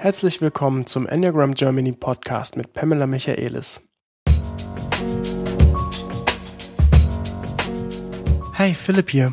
[0.00, 3.82] Herzlich willkommen zum Enneagram Germany Podcast mit Pamela Michaelis.
[8.52, 9.32] Hey, Philipp hier.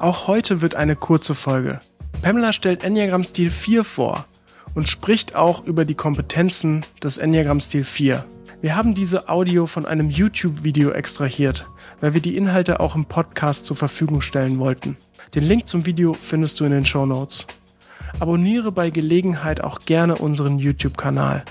[0.00, 1.80] Auch heute wird eine kurze Folge.
[2.20, 4.26] Pamela stellt Enneagram Stil 4 vor
[4.74, 8.24] und spricht auch über die Kompetenzen des Enneagram Stil 4.
[8.60, 11.64] Wir haben diese Audio von einem YouTube-Video extrahiert,
[12.00, 14.96] weil wir die Inhalte auch im Podcast zur Verfügung stellen wollten.
[15.36, 17.46] Den Link zum Video findest du in den Show Notes.
[18.18, 21.44] Abonniere bei Gelegenheit auch gerne unseren YouTube-Kanal.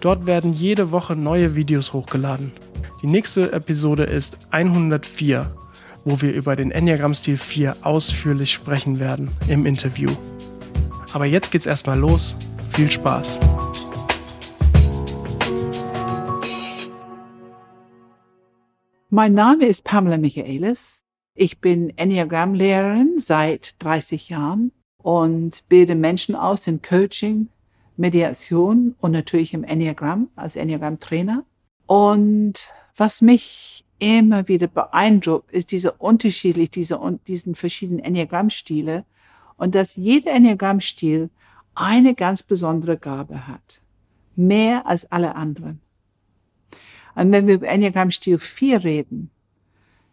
[0.00, 2.52] Dort werden jede Woche neue Videos hochgeladen.
[3.02, 5.54] Die nächste Episode ist 104,
[6.04, 10.10] wo wir über den Enneagram-Stil 4 ausführlich sprechen werden im Interview.
[11.12, 12.36] Aber jetzt geht's erstmal los.
[12.70, 13.40] Viel Spaß!
[19.12, 21.04] Mein Name ist Pamela Michaelis.
[21.34, 24.72] Ich bin Enneagram-Lehrerin seit 30 Jahren
[25.02, 27.48] und bilde Menschen aus in Coaching,
[27.96, 31.44] Mediation und natürlich im Enneagram als Enneagram-Trainer.
[31.86, 39.04] Und was mich immer wieder beeindruckt, ist diese unterschiedlich, diese, diesen verschiedenen Enneagramm-Stile
[39.56, 41.30] und dass jeder Enneagramm-Stil
[41.74, 43.82] eine ganz besondere Gabe hat.
[44.36, 45.80] Mehr als alle anderen.
[47.14, 49.30] Und wenn wir über Enneagramm-Stil 4 reden,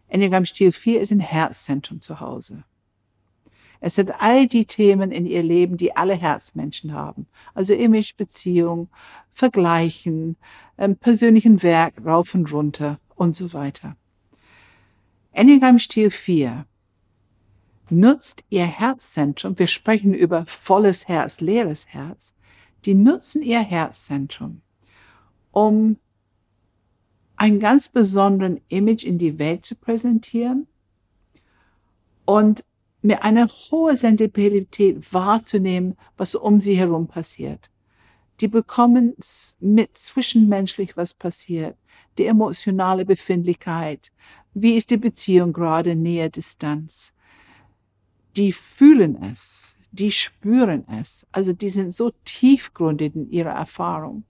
[0.08, 2.64] Enneagramm-Stil 4 ist ein Herzzentrum zu Hause.
[3.80, 7.26] Es sind all die Themen in ihr Leben, die alle Herzmenschen haben.
[7.54, 8.88] Also Image, Beziehung,
[9.32, 10.36] Vergleichen,
[10.76, 13.96] ähm, persönlichen Werk rauf und runter und so weiter.
[15.32, 16.66] Enneagram Stil 4
[17.90, 22.34] nutzt ihr Herzzentrum, wir sprechen über volles Herz, leeres Herz,
[22.84, 24.60] die nutzen ihr Herzzentrum,
[25.52, 25.96] um
[27.36, 30.66] ein ganz besonderen Image in die Welt zu präsentieren
[32.24, 32.64] und
[33.00, 37.70] mir eine hohe Sensibilität wahrzunehmen, was um sie herum passiert.
[38.40, 39.14] Die bekommen
[39.60, 41.76] mit zwischenmenschlich, was passiert,
[42.18, 44.12] die emotionale Befindlichkeit,
[44.54, 47.12] wie ist die Beziehung gerade, Nähe, Distanz.
[48.36, 54.24] Die fühlen es, die spüren es, also die sind so tiefgründig in ihrer Erfahrung.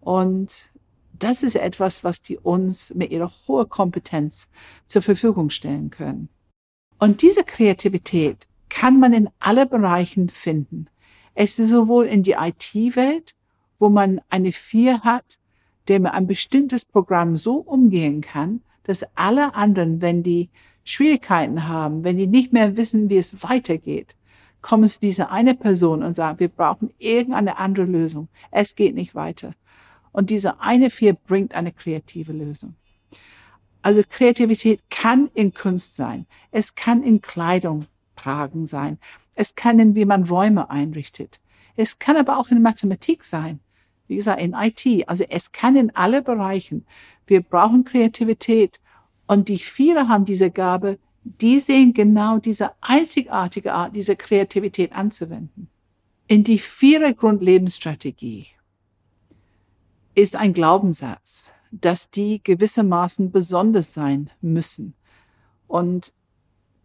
[0.00, 0.70] Und
[1.12, 4.48] das ist etwas, was die uns mit ihrer hohen Kompetenz
[4.86, 6.28] zur Verfügung stellen können.
[7.00, 10.86] Und diese Kreativität kann man in alle Bereichen finden.
[11.34, 13.34] Es ist sowohl in die IT-Welt,
[13.78, 15.38] wo man eine Vier hat,
[15.88, 20.50] der mit ein bestimmtes Programm so umgehen kann, dass alle anderen, wenn die
[20.84, 24.14] Schwierigkeiten haben, wenn die nicht mehr wissen, wie es weitergeht,
[24.60, 28.28] kommen zu dieser eine Person und sagen, wir brauchen irgendeine andere Lösung.
[28.50, 29.54] Es geht nicht weiter.
[30.12, 32.74] Und diese eine Vier bringt eine kreative Lösung.
[33.82, 36.26] Also Kreativität kann in Kunst sein.
[36.50, 37.86] Es kann in Kleidung
[38.16, 38.98] tragen sein.
[39.34, 41.40] Es kann in, wie man Räume einrichtet.
[41.76, 43.60] Es kann aber auch in Mathematik sein.
[44.06, 45.08] Wie gesagt, in IT.
[45.08, 46.84] Also es kann in alle Bereichen.
[47.26, 48.80] Wir brauchen Kreativität.
[49.26, 55.68] Und die viele haben diese Gabe, die sehen genau diese einzigartige Art, diese Kreativität anzuwenden.
[56.26, 58.46] In die vierte Grundlebensstrategie
[60.14, 64.94] ist ein Glaubenssatz dass die gewissermaßen besonders sein müssen.
[65.68, 66.12] Und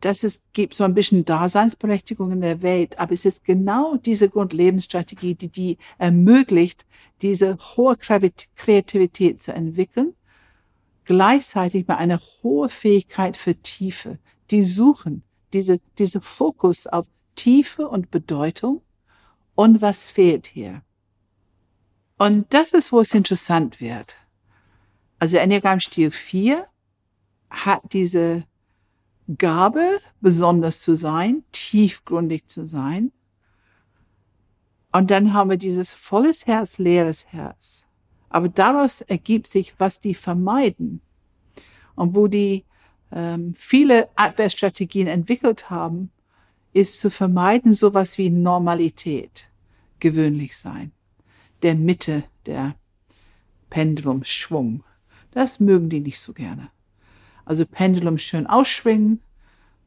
[0.02, 4.30] das ist, gibt so ein bisschen Daseinsberechtigung in der Welt, aber es ist genau diese
[4.30, 6.86] Grundlebensstrategie, die die ermöglicht,
[7.24, 10.14] diese hohe Kreativität zu entwickeln,
[11.06, 14.20] gleichzeitig mit einer hohen Fähigkeit für Tiefe,
[14.52, 15.24] die suchen,
[15.54, 18.82] diese, diese Fokus auf Tiefe und Bedeutung
[19.56, 20.84] und was fehlt hier.
[22.18, 24.16] Und das ist, wo es interessant wird.
[25.20, 26.66] Also Enneagram Stil 4
[27.50, 28.44] hat diese
[29.38, 33.12] Gabe, besonders zu sein, tiefgründig zu sein.
[34.92, 37.86] Und dann haben wir dieses volles Herz, leeres Herz.
[38.30, 41.02] Aber daraus ergibt sich, was die vermeiden.
[41.96, 42.66] Und wo die
[43.12, 46.12] ähm, viele Abwehrstrategien entwickelt haben,
[46.74, 49.50] ist zu vermeiden sowas wie Normalität,
[50.00, 50.92] gewöhnlich sein,
[51.62, 52.76] der Mitte, der
[53.70, 54.84] Pendulumschwung.
[55.36, 56.70] Das mögen die nicht so gerne.
[57.44, 59.22] Also Pendulum schön ausschwingen,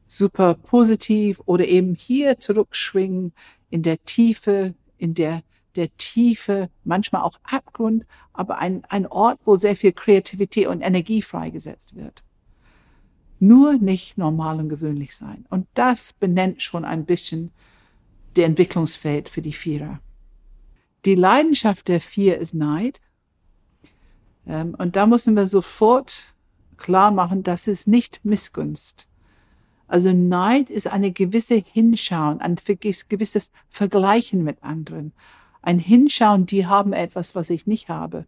[0.07, 3.33] super positiv oder eben hier zurückschwingen
[3.69, 5.41] in der Tiefe, in der
[5.75, 11.21] der Tiefe, manchmal auch Abgrund, aber ein, ein Ort, wo sehr viel Kreativität und Energie
[11.21, 12.23] freigesetzt wird.
[13.39, 15.45] Nur nicht normal und gewöhnlich sein.
[15.49, 17.51] Und das benennt schon ein bisschen
[18.35, 20.01] der Entwicklungsfeld für die Vierer.
[21.05, 22.99] Die Leidenschaft der Vier ist Neid.
[24.49, 26.33] Ähm, und da müssen wir sofort
[26.75, 29.07] klar machen, das ist nicht Missgunst.
[29.87, 35.13] Also Neid ist eine gewisse Hinschauen, ein gewisses Vergleichen mit anderen,
[35.61, 38.25] ein Hinschauen, die haben etwas, was ich nicht habe.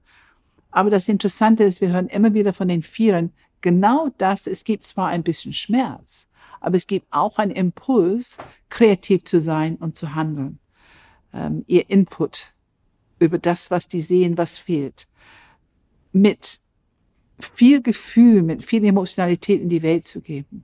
[0.70, 3.32] Aber das Interessante ist, wir hören immer wieder von den Vieren,
[3.62, 6.30] genau das, es gibt zwar ein bisschen Schmerz,
[6.62, 8.38] aber es gibt auch einen Impuls,
[8.70, 10.60] kreativ zu sein und zu handeln.
[11.34, 12.54] Ähm, ihr Input
[13.20, 15.08] über das, was die sehen, was fehlt.
[16.12, 16.60] Mit
[17.40, 20.64] viel Gefühl, mit viel Emotionalität in die Welt zu geben.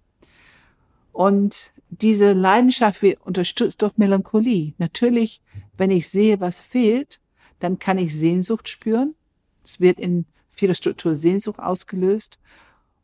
[1.11, 4.73] Und diese Leidenschaft wird unterstützt durch Melancholie.
[4.77, 5.41] Natürlich,
[5.77, 7.19] wenn ich sehe, was fehlt,
[7.59, 9.15] dann kann ich Sehnsucht spüren.
[9.63, 12.39] Es wird in vieler Struktur Sehnsucht ausgelöst.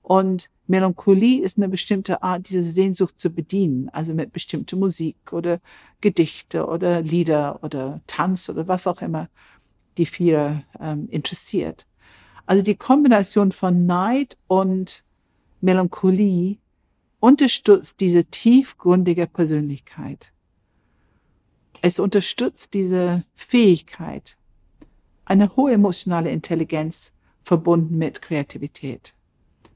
[0.02, 5.60] Und Melancholie ist eine bestimmte Art, diese Sehnsucht zu bedienen, also mit bestimmter Musik oder
[6.02, 9.30] Gedichte oder Lieder oder Tanz oder was auch immer
[9.98, 11.86] die vier ähm, interessiert.
[12.46, 15.04] Also die Kombination von Neid und
[15.62, 16.58] Melancholie
[17.20, 20.34] unterstützt diese tiefgründige Persönlichkeit.
[21.82, 24.38] Es unterstützt diese Fähigkeit,
[25.26, 27.14] eine hohe emotionale Intelligenz
[27.44, 29.14] verbunden mit Kreativität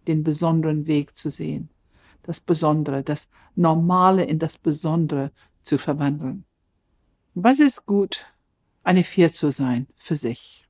[0.08, 1.69] den besonderen Weg zu sehen,
[2.24, 5.31] das Besondere, das Normale in das Besondere
[5.62, 6.46] zu verwandeln.
[7.34, 8.25] Was ist gut,
[8.84, 10.67] eine Vier zu sein für sich?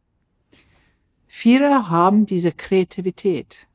[1.28, 3.68] Vierer haben diese Kreativität.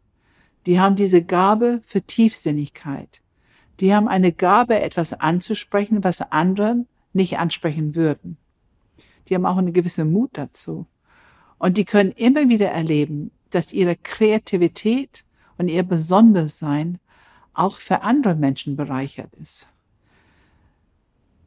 [0.66, 3.20] Die haben diese Gabe für Tiefsinnigkeit.
[3.80, 8.36] Die haben eine Gabe, etwas anzusprechen, was andere nicht ansprechen würden.
[9.28, 10.86] Die haben auch eine gewisse Mut dazu.
[11.58, 15.24] Und die können immer wieder erleben, dass ihre Kreativität
[15.58, 16.98] und ihr Besondersein
[17.54, 19.68] auch für andere Menschen bereichert ist.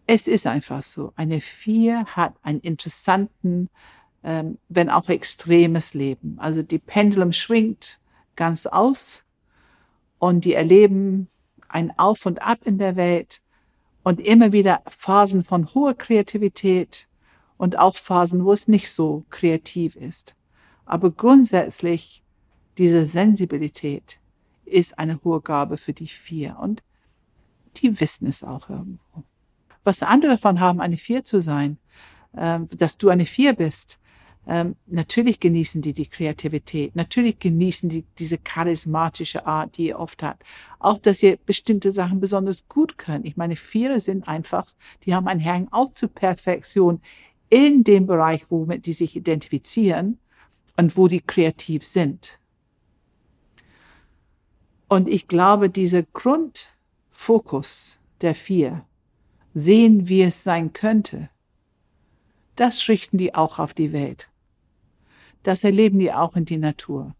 [0.07, 1.13] Es ist einfach so.
[1.15, 3.69] Eine Vier hat einen interessanten,
[4.25, 6.37] ähm, wenn auch extremes Leben.
[6.39, 7.99] Also die Pendulum schwingt
[8.35, 9.23] ganz aus
[10.17, 11.29] und die erleben
[11.69, 13.41] ein Auf und Ab in der Welt
[14.03, 17.07] und immer wieder Phasen von hoher Kreativität
[17.57, 20.35] und auch Phasen, wo es nicht so kreativ ist.
[20.85, 22.23] Aber grundsätzlich
[22.79, 24.19] diese Sensibilität
[24.65, 26.81] ist eine hohe Gabe für die Vier und
[27.77, 29.23] die wissen es auch irgendwo.
[29.83, 31.77] Was andere davon haben, eine Vier zu sein,
[32.35, 33.99] ähm, dass du eine Vier bist,
[34.47, 40.21] ähm, natürlich genießen die die Kreativität, natürlich genießen die diese charismatische Art, die ihr oft
[40.21, 40.43] hat.
[40.79, 43.25] Auch, dass ihr bestimmte Sachen besonders gut könnt.
[43.25, 47.01] Ich meine, Viere sind einfach, die haben einen Hang auch zur Perfektion
[47.49, 50.19] in dem Bereich, womit die sich identifizieren
[50.77, 52.39] und wo die kreativ sind.
[54.87, 58.85] Und ich glaube, dieser Grundfokus der vier,
[59.53, 61.29] sehen, wie es sein könnte,
[62.55, 64.29] das richten die auch auf die Welt.
[65.45, 67.15] Das erleben die auch in die Natur.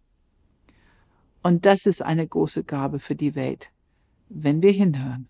[1.43, 3.69] Und das ist eine große Gabe für die Welt,
[4.29, 5.29] wenn wir hinhören.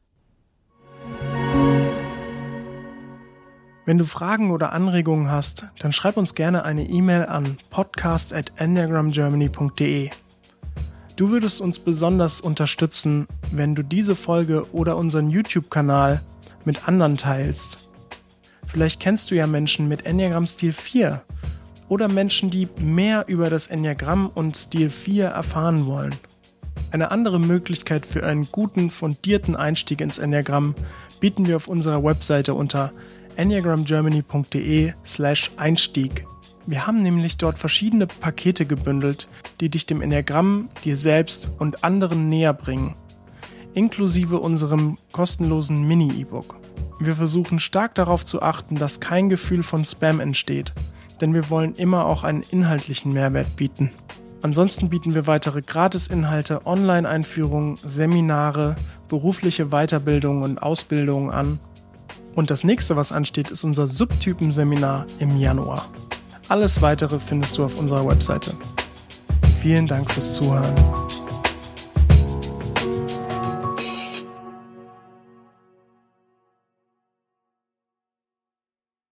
[3.84, 10.12] Wenn du Fragen oder Anregungen hast, dann schreib uns gerne eine E-Mail an podcast@enneagramgermany.de.
[11.18, 16.22] Du würdest uns besonders unterstützen, wenn du diese Folge oder unseren YouTube-Kanal
[16.64, 17.90] mit anderen teilst.
[18.68, 21.26] Vielleicht kennst du ja Menschen mit Enneagram Stil 4
[21.88, 26.16] oder Menschen, die mehr über das Enneagramm und Stil 4 erfahren wollen.
[26.92, 30.76] Eine andere Möglichkeit für einen guten, fundierten Einstieg ins Enneagramm
[31.20, 32.92] bieten wir auf unserer Webseite unter
[33.36, 36.26] enneagramgermany.de slash Einstieg.
[36.68, 39.28] Wir haben nämlich dort verschiedene Pakete gebündelt,
[39.60, 42.96] die dich dem Enneagramm, dir selbst und anderen näher bringen,
[43.74, 46.56] inklusive unserem kostenlosen Mini-E-Book.
[47.00, 50.74] Wir versuchen stark darauf zu achten, dass kein Gefühl von Spam entsteht,
[51.22, 53.92] denn wir wollen immer auch einen inhaltlichen Mehrwert bieten.
[54.42, 58.76] Ansonsten bieten wir weitere Gratisinhalte, Online-Einführungen, Seminare,
[59.08, 61.60] berufliche Weiterbildungen und Ausbildungen an.
[62.36, 65.90] Und das nächste, was ansteht, ist unser Subtypenseminar im Januar.
[66.48, 68.54] Alles weitere findest du auf unserer Webseite.
[69.62, 71.05] Vielen Dank fürs Zuhören.